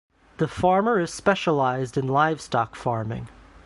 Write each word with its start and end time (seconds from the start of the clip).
The 0.39 0.47
farmer 0.47 0.99
is 0.99 1.13
specialized 1.13 1.95
in 1.95 2.07
livestock 2.07 2.75
farming. 2.75 3.27